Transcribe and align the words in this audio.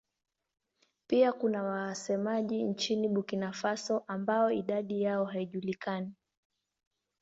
Pia 1.07 1.33
kuna 1.33 1.63
wasemaji 1.63 2.63
nchini 2.63 3.07
Burkina 3.07 3.51
Faso 3.51 4.03
ambao 4.07 4.51
idadi 4.51 5.01
yao 5.01 5.25
haijulikani. 5.25 6.13